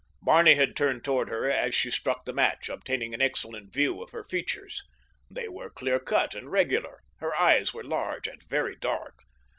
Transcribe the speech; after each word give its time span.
Barney 0.19 0.55
had 0.55 0.75
turned 0.75 1.03
toward 1.03 1.29
her 1.29 1.47
as 1.47 1.75
she 1.75 1.91
struck 1.91 2.25
the 2.25 2.33
match, 2.33 2.69
obtaining 2.69 3.13
an 3.13 3.21
excellent 3.21 3.71
view 3.71 4.01
of 4.01 4.09
her 4.13 4.23
features. 4.23 4.81
They 5.29 5.47
were 5.47 5.69
clear 5.69 5.99
cut 5.99 6.33
and 6.33 6.51
regular. 6.51 7.01
Her 7.19 7.35
eyes 7.35 7.71
were 7.71 7.83
large 7.83 8.25
and 8.27 8.41
very 8.49 8.75
dark. 8.75 9.19